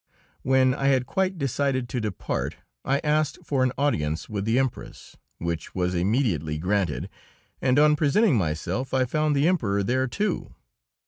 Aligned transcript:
When 0.41 0.73
I 0.73 0.87
had 0.87 1.05
quite 1.05 1.37
decided 1.37 1.87
to 1.89 2.01
depart 2.01 2.55
I 2.83 3.01
asked 3.03 3.37
for 3.45 3.61
an 3.63 3.71
audience 3.77 4.27
with 4.27 4.45
the 4.45 4.57
Empress, 4.57 5.15
which 5.37 5.75
was 5.75 5.93
immediately 5.93 6.57
granted, 6.57 7.07
and 7.61 7.77
on 7.77 7.95
presenting 7.95 8.35
myself 8.35 8.95
I 8.95 9.05
found 9.05 9.35
the 9.35 9.47
Emperor 9.47 9.83
there, 9.83 10.07
too. 10.07 10.55